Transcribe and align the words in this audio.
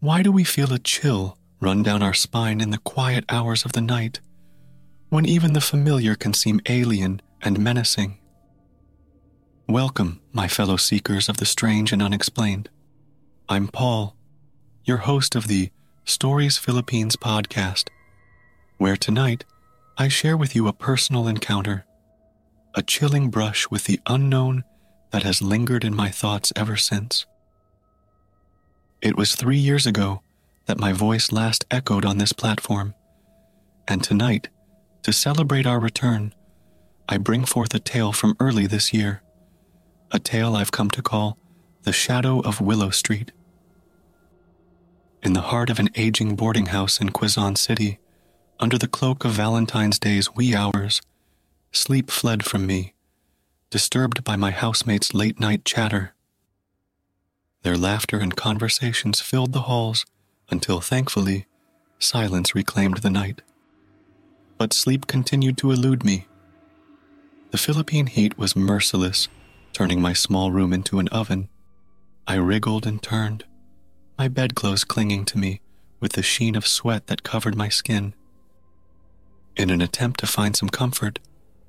Why 0.00 0.22
do 0.22 0.30
we 0.30 0.44
feel 0.44 0.74
a 0.74 0.78
chill 0.78 1.38
run 1.58 1.82
down 1.82 2.02
our 2.02 2.12
spine 2.12 2.60
in 2.60 2.68
the 2.68 2.76
quiet 2.76 3.24
hours 3.30 3.64
of 3.64 3.72
the 3.72 3.80
night, 3.80 4.20
when 5.08 5.24
even 5.24 5.54
the 5.54 5.60
familiar 5.62 6.14
can 6.14 6.34
seem 6.34 6.60
alien 6.68 7.22
and 7.40 7.58
menacing? 7.58 8.18
Welcome, 9.66 10.20
my 10.34 10.48
fellow 10.48 10.76
seekers 10.76 11.30
of 11.30 11.38
the 11.38 11.46
strange 11.46 11.92
and 11.92 12.02
unexplained. 12.02 12.68
I'm 13.48 13.68
Paul, 13.68 14.14
your 14.84 14.98
host 14.98 15.34
of 15.34 15.48
the 15.48 15.70
Stories 16.04 16.58
Philippines 16.58 17.16
podcast, 17.16 17.88
where 18.76 18.96
tonight 18.96 19.46
I 19.96 20.08
share 20.08 20.36
with 20.36 20.54
you 20.54 20.68
a 20.68 20.74
personal 20.74 21.26
encounter, 21.26 21.86
a 22.74 22.82
chilling 22.82 23.30
brush 23.30 23.70
with 23.70 23.84
the 23.84 23.98
unknown 24.06 24.62
that 25.10 25.22
has 25.22 25.40
lingered 25.40 25.84
in 25.84 25.96
my 25.96 26.10
thoughts 26.10 26.52
ever 26.54 26.76
since. 26.76 27.24
It 29.06 29.16
was 29.16 29.36
three 29.36 29.56
years 29.56 29.86
ago 29.86 30.20
that 30.64 30.80
my 30.80 30.92
voice 30.92 31.30
last 31.30 31.64
echoed 31.70 32.04
on 32.04 32.18
this 32.18 32.32
platform, 32.32 32.92
and 33.86 34.02
tonight, 34.02 34.48
to 35.04 35.12
celebrate 35.12 35.64
our 35.64 35.78
return, 35.78 36.34
I 37.08 37.18
bring 37.18 37.44
forth 37.44 37.72
a 37.72 37.78
tale 37.78 38.10
from 38.10 38.34
early 38.40 38.66
this 38.66 38.92
year, 38.92 39.22
a 40.10 40.18
tale 40.18 40.56
I've 40.56 40.72
come 40.72 40.90
to 40.90 41.02
call 41.02 41.38
The 41.82 41.92
Shadow 41.92 42.40
of 42.40 42.60
Willow 42.60 42.90
Street. 42.90 43.30
In 45.22 45.34
the 45.34 45.52
heart 45.52 45.70
of 45.70 45.78
an 45.78 45.90
aging 45.94 46.34
boarding 46.34 46.66
house 46.66 47.00
in 47.00 47.10
Quezon 47.10 47.56
City, 47.56 48.00
under 48.58 48.76
the 48.76 48.88
cloak 48.88 49.24
of 49.24 49.30
Valentine's 49.30 50.00
Day's 50.00 50.34
wee 50.34 50.52
hours, 50.52 51.00
sleep 51.70 52.10
fled 52.10 52.44
from 52.44 52.66
me, 52.66 52.94
disturbed 53.70 54.24
by 54.24 54.34
my 54.34 54.50
housemates' 54.50 55.14
late 55.14 55.38
night 55.38 55.64
chatter. 55.64 56.15
Their 57.66 57.76
laughter 57.76 58.20
and 58.20 58.36
conversations 58.36 59.20
filled 59.20 59.52
the 59.52 59.62
halls 59.62 60.06
until, 60.50 60.80
thankfully, 60.80 61.46
silence 61.98 62.54
reclaimed 62.54 62.98
the 62.98 63.10
night. 63.10 63.42
But 64.56 64.72
sleep 64.72 65.08
continued 65.08 65.58
to 65.58 65.72
elude 65.72 66.04
me. 66.04 66.28
The 67.50 67.58
Philippine 67.58 68.06
heat 68.06 68.38
was 68.38 68.54
merciless, 68.54 69.26
turning 69.72 70.00
my 70.00 70.12
small 70.12 70.52
room 70.52 70.72
into 70.72 71.00
an 71.00 71.08
oven. 71.08 71.48
I 72.24 72.36
wriggled 72.36 72.86
and 72.86 73.02
turned, 73.02 73.42
my 74.16 74.28
bedclothes 74.28 74.84
clinging 74.84 75.24
to 75.24 75.36
me 75.36 75.60
with 75.98 76.12
the 76.12 76.22
sheen 76.22 76.54
of 76.54 76.68
sweat 76.68 77.08
that 77.08 77.24
covered 77.24 77.56
my 77.56 77.68
skin. 77.68 78.14
In 79.56 79.70
an 79.70 79.82
attempt 79.82 80.20
to 80.20 80.28
find 80.28 80.54
some 80.54 80.68
comfort, 80.68 81.18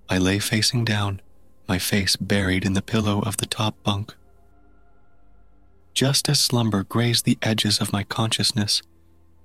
I 0.07 0.19
lay 0.19 0.37
facing 0.37 0.85
down, 0.85 1.23
my 1.67 1.79
face 1.79 2.15
buried 2.15 2.65
in 2.65 2.73
the 2.73 2.83
pillow 2.83 3.21
of 3.21 3.37
the 3.37 3.47
top 3.47 3.81
bunk. 3.81 4.13
Just 5.97 6.29
as 6.29 6.39
slumber 6.39 6.83
grazed 6.83 7.25
the 7.25 7.39
edges 7.41 7.81
of 7.81 7.91
my 7.91 8.03
consciousness, 8.03 8.83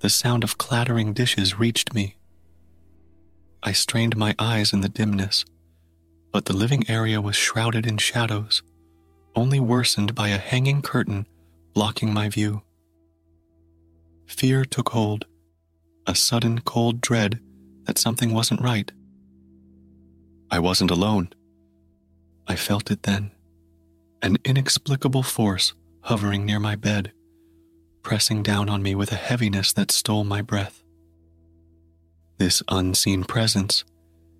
the 0.00 0.10
sound 0.10 0.44
of 0.44 0.58
clattering 0.58 1.14
dishes 1.14 1.58
reached 1.58 1.94
me. 1.94 2.16
I 3.62 3.72
strained 3.72 4.18
my 4.18 4.34
eyes 4.38 4.74
in 4.74 4.82
the 4.82 4.90
dimness, 4.90 5.46
but 6.30 6.44
the 6.44 6.52
living 6.52 6.84
area 6.90 7.22
was 7.22 7.36
shrouded 7.36 7.86
in 7.86 7.96
shadows, 7.96 8.62
only 9.34 9.60
worsened 9.60 10.14
by 10.14 10.28
a 10.28 10.36
hanging 10.36 10.82
curtain 10.82 11.26
blocking 11.72 12.12
my 12.12 12.28
view. 12.28 12.60
Fear 14.26 14.66
took 14.66 14.90
hold, 14.90 15.24
a 16.06 16.14
sudden 16.14 16.60
cold 16.60 17.00
dread 17.00 17.40
that 17.84 17.96
something 17.96 18.34
wasn't 18.34 18.60
right. 18.60 18.92
I 20.50 20.58
wasn't 20.58 20.90
alone. 20.90 21.30
I 22.46 22.56
felt 22.56 22.90
it 22.90 23.04
then, 23.04 23.30
an 24.20 24.36
inexplicable 24.44 25.22
force 25.22 25.72
hovering 26.02 26.44
near 26.44 26.60
my 26.60 26.76
bed, 26.76 27.12
pressing 28.02 28.42
down 28.42 28.68
on 28.68 28.82
me 28.82 28.94
with 28.94 29.12
a 29.12 29.16
heaviness 29.16 29.72
that 29.72 29.90
stole 29.90 30.24
my 30.24 30.42
breath. 30.42 30.82
This 32.38 32.62
unseen 32.68 33.24
presence, 33.24 33.84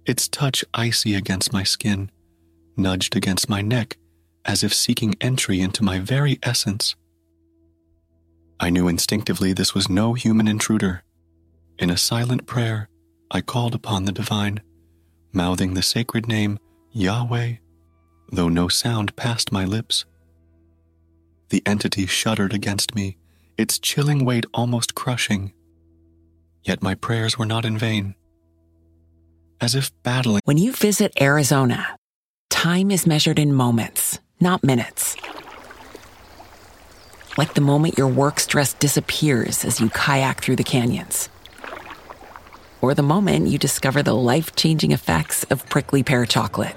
its 0.05 0.29
touch 0.29 0.65
icy 0.75 1.15
against 1.15 1.53
my 1.53 1.63
skin, 1.63 2.11
nudged 2.77 3.15
against 3.15 3.49
my 3.49 3.63
neck 3.63 3.97
as 4.45 4.65
if 4.65 4.75
seeking 4.75 5.15
entry 5.21 5.61
into 5.61 5.85
my 5.85 5.99
very 5.99 6.39
essence. 6.43 6.97
I 8.59 8.71
knew 8.71 8.89
instinctively 8.89 9.53
this 9.53 9.75
was 9.75 9.89
no 9.89 10.15
human 10.15 10.49
intruder. 10.49 11.03
In 11.79 11.91
a 11.91 11.97
silent 11.97 12.47
prayer, 12.47 12.89
I 13.31 13.41
called 13.41 13.75
upon 13.75 14.05
the 14.05 14.13
divine, 14.13 14.61
mouthing 15.33 15.75
the 15.75 15.83
sacred 15.83 16.29
name 16.29 16.59
Yahweh, 16.93 17.55
though 18.31 18.49
no 18.49 18.69
sound 18.69 19.17
passed 19.17 19.53
my 19.53 19.65
lips. 19.65 20.05
The 21.53 21.63
entity 21.67 22.07
shuddered 22.07 22.55
against 22.55 22.95
me, 22.95 23.19
its 23.59 23.79
chilling 23.79 24.25
weight 24.25 24.47
almost 24.55 24.95
crushing. 24.95 25.53
Yet 26.63 26.83
my 26.83 26.95
prayers 26.95 27.37
were 27.37 27.45
not 27.45 27.67
in 27.67 27.77
vain. 27.77 28.15
As 29.61 29.75
if 29.75 29.91
battling. 30.03 30.41
When 30.47 30.57
you 30.57 30.73
visit 30.73 31.13
Arizona, 31.21 31.99
time 32.49 32.91
is 32.91 33.07
measured 33.07 33.39
in 33.39 33.53
moments, 33.53 34.19
not 34.41 34.65
minutes. 34.65 35.15
Like 37.37 37.53
the 37.53 37.61
moment 37.61 37.99
your 37.99 38.09
work 38.09 38.41
stress 38.41 38.73
disappears 38.73 39.63
as 39.63 39.79
you 39.79 39.91
kayak 39.91 40.41
through 40.41 40.57
the 40.57 40.65
canyons. 40.65 41.29
Or 42.81 42.95
the 42.95 43.03
moment 43.03 43.49
you 43.49 43.59
discover 43.59 44.03
the 44.03 44.17
life 44.17 44.57
changing 44.57 44.93
effects 44.93 45.45
of 45.51 45.69
prickly 45.69 46.03
pear 46.03 46.25
chocolate 46.25 46.77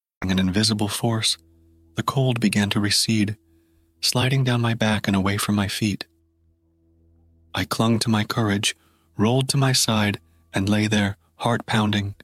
an 0.29 0.37
invisible 0.37 0.87
force, 0.87 1.37
the 1.95 2.03
cold 2.03 2.39
began 2.39 2.69
to 2.69 2.79
recede, 2.79 3.37
sliding 4.01 4.43
down 4.43 4.61
my 4.61 4.73
back 4.73 5.07
and 5.07 5.15
away 5.15 5.37
from 5.37 5.55
my 5.55 5.67
feet. 5.67 6.05
I 7.55 7.65
clung 7.65 7.97
to 7.99 8.09
my 8.09 8.23
courage, 8.23 8.75
rolled 9.17 9.49
to 9.49 9.57
my 9.57 9.73
side, 9.73 10.19
and 10.53 10.69
lay 10.69 10.87
there, 10.87 11.17
heart 11.37 11.65
pounding. 11.65 12.15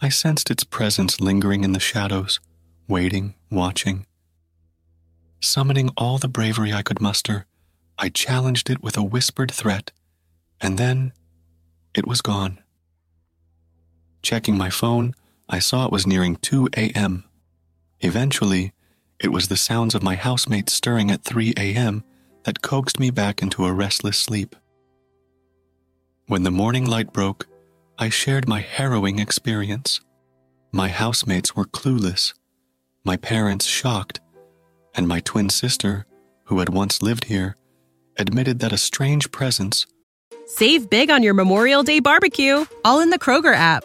I 0.00 0.08
sensed 0.08 0.50
its 0.50 0.64
presence 0.64 1.20
lingering 1.20 1.64
in 1.64 1.72
the 1.72 1.80
shadows, 1.80 2.40
waiting, 2.88 3.34
watching. 3.50 4.06
Summoning 5.40 5.90
all 5.96 6.18
the 6.18 6.28
bravery 6.28 6.72
I 6.72 6.82
could 6.82 7.00
muster, 7.00 7.46
I 7.98 8.08
challenged 8.08 8.70
it 8.70 8.82
with 8.82 8.96
a 8.96 9.02
whispered 9.02 9.50
threat, 9.50 9.92
and 10.60 10.78
then 10.78 11.12
it 11.94 12.06
was 12.06 12.20
gone. 12.20 12.58
Checking 14.22 14.56
my 14.56 14.70
phone, 14.70 15.14
I 15.48 15.60
saw 15.60 15.86
it 15.86 15.92
was 15.92 16.06
nearing 16.06 16.36
2 16.36 16.70
a.m. 16.76 17.24
Eventually, 18.00 18.72
it 19.20 19.28
was 19.28 19.48
the 19.48 19.56
sounds 19.56 19.94
of 19.94 20.02
my 20.02 20.16
housemates 20.16 20.72
stirring 20.72 21.10
at 21.10 21.24
3 21.24 21.54
a.m. 21.56 22.02
that 22.44 22.62
coaxed 22.62 22.98
me 22.98 23.10
back 23.10 23.42
into 23.42 23.64
a 23.64 23.72
restless 23.72 24.18
sleep. 24.18 24.56
When 26.26 26.42
the 26.42 26.50
morning 26.50 26.84
light 26.84 27.12
broke, 27.12 27.46
I 27.98 28.08
shared 28.08 28.48
my 28.48 28.60
harrowing 28.60 29.20
experience. 29.20 30.00
My 30.72 30.88
housemates 30.88 31.54
were 31.54 31.64
clueless, 31.64 32.34
my 33.04 33.16
parents 33.16 33.64
shocked, 33.64 34.20
and 34.94 35.06
my 35.06 35.20
twin 35.20 35.48
sister, 35.48 36.06
who 36.44 36.58
had 36.58 36.68
once 36.68 37.02
lived 37.02 37.24
here, 37.24 37.56
admitted 38.18 38.58
that 38.58 38.72
a 38.72 38.78
strange 38.78 39.30
presence. 39.30 39.86
Save 40.46 40.90
big 40.90 41.10
on 41.10 41.22
your 41.22 41.34
Memorial 41.34 41.82
Day 41.84 42.00
barbecue, 42.00 42.66
all 42.84 43.00
in 43.00 43.10
the 43.10 43.18
Kroger 43.18 43.54
app. 43.54 43.84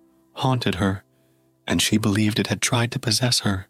haunted 0.33 0.75
her, 0.75 1.03
and 1.67 1.81
she 1.81 1.97
believed 1.97 2.39
it 2.39 2.47
had 2.47 2.61
tried 2.61 2.91
to 2.91 2.99
possess 2.99 3.39
her. 3.39 3.67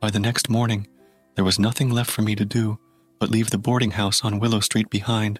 By 0.00 0.10
the 0.10 0.20
next 0.20 0.48
morning, 0.48 0.88
there 1.34 1.44
was 1.44 1.58
nothing 1.58 1.90
left 1.90 2.10
for 2.10 2.22
me 2.22 2.34
to 2.34 2.44
do 2.44 2.78
but 3.18 3.30
leave 3.30 3.50
the 3.50 3.58
boarding 3.58 3.92
house 3.92 4.24
on 4.24 4.40
Willow 4.40 4.58
Street 4.58 4.90
behind, 4.90 5.38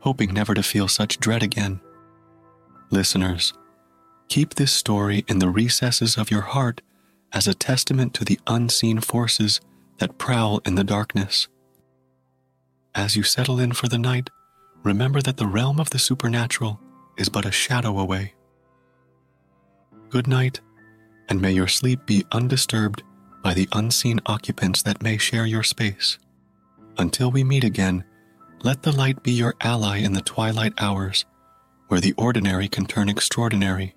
hoping 0.00 0.32
never 0.32 0.54
to 0.54 0.62
feel 0.62 0.88
such 0.88 1.20
dread 1.20 1.42
again. 1.42 1.80
Listeners, 2.90 3.52
keep 4.28 4.54
this 4.54 4.72
story 4.72 5.24
in 5.28 5.38
the 5.38 5.50
recesses 5.50 6.16
of 6.16 6.30
your 6.30 6.40
heart 6.40 6.80
as 7.32 7.46
a 7.46 7.52
testament 7.52 8.14
to 8.14 8.24
the 8.24 8.40
unseen 8.46 9.00
forces 9.00 9.60
that 9.98 10.16
prowl 10.16 10.62
in 10.64 10.76
the 10.76 10.84
darkness. 10.84 11.48
As 12.94 13.16
you 13.16 13.22
settle 13.22 13.60
in 13.60 13.72
for 13.72 13.88
the 13.88 13.98
night, 13.98 14.30
remember 14.82 15.20
that 15.20 15.36
the 15.36 15.46
realm 15.46 15.78
of 15.78 15.90
the 15.90 15.98
supernatural 15.98 16.80
is 17.18 17.28
but 17.28 17.44
a 17.44 17.52
shadow 17.52 17.98
away. 17.98 18.34
Good 20.14 20.28
night, 20.28 20.60
and 21.28 21.40
may 21.40 21.50
your 21.50 21.66
sleep 21.66 22.06
be 22.06 22.24
undisturbed 22.30 23.02
by 23.42 23.52
the 23.52 23.68
unseen 23.72 24.20
occupants 24.26 24.80
that 24.82 25.02
may 25.02 25.18
share 25.18 25.44
your 25.44 25.64
space. 25.64 26.18
Until 26.98 27.32
we 27.32 27.42
meet 27.42 27.64
again, 27.64 28.04
let 28.62 28.84
the 28.84 28.92
light 28.92 29.24
be 29.24 29.32
your 29.32 29.56
ally 29.60 29.96
in 29.96 30.12
the 30.12 30.22
twilight 30.22 30.72
hours, 30.78 31.24
where 31.88 31.98
the 31.98 32.12
ordinary 32.12 32.68
can 32.68 32.86
turn 32.86 33.08
extraordinary. 33.08 33.96